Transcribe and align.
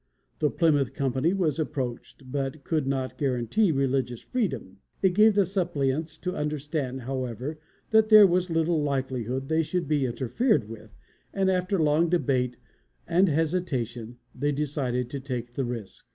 The 0.39 0.49
Plymouth 0.49 0.93
company 0.95 1.31
was 1.31 1.59
approached, 1.59 2.31
but 2.31 2.63
could 2.63 2.87
not 2.87 3.19
guarantee 3.19 3.71
religious 3.71 4.21
freedom. 4.23 4.79
It 5.03 5.13
gave 5.13 5.35
the 5.35 5.45
suppliants 5.45 6.17
to 6.21 6.35
understand, 6.35 7.01
however, 7.01 7.59
that 7.91 8.09
there 8.09 8.25
was 8.25 8.49
little 8.49 8.81
likelihood 8.81 9.47
they 9.47 9.63
would 9.75 9.87
be 9.87 10.07
interfered 10.07 10.67
with, 10.67 10.97
and 11.31 11.51
after 11.51 11.77
long 11.77 12.09
debate 12.09 12.57
and 13.07 13.29
hesitation, 13.29 14.17
they 14.33 14.51
decided 14.51 15.07
to 15.11 15.19
take 15.19 15.53
the 15.53 15.65
risk. 15.65 16.09